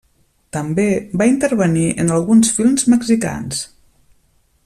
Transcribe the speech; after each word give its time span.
També 0.55 0.85
va 1.21 1.27
intervenir 1.31 1.85
en 2.05 2.09
alguns 2.17 2.51
films 2.57 2.87
mexicans. 2.95 3.61